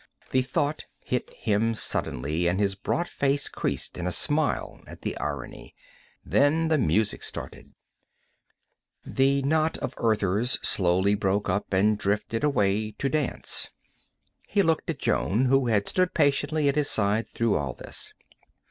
_The 0.31 0.41
thought 0.41 0.85
hit 1.03 1.31
him 1.31 1.75
suddenly 1.75 2.47
and 2.47 2.59
his 2.59 2.73
broad 2.73 3.07
face 3.07 3.47
creased 3.47 3.99
in 3.99 4.07
a 4.07 4.11
smile 4.11 4.81
at 4.87 5.03
the 5.03 5.15
irony. 5.19 5.75
Then 6.25 6.69
the 6.69 6.79
music 6.79 7.21
started. 7.21 7.75
The 9.05 9.43
knot 9.43 9.77
of 9.77 9.93
Earthers 9.97 10.57
slowly 10.67 11.13
broke 11.13 11.49
up 11.51 11.71
and 11.71 11.99
drifted 11.99 12.43
away 12.43 12.93
to 12.93 13.09
dance. 13.09 13.69
He 14.47 14.63
looked 14.63 14.89
at 14.89 14.97
Jonne, 14.97 15.45
who 15.45 15.67
had 15.67 15.87
stood 15.87 16.15
patiently 16.15 16.67
at 16.67 16.75
his 16.75 16.89
side 16.89 17.27
through 17.27 17.55
all 17.55 17.73
this. 17.75 18.11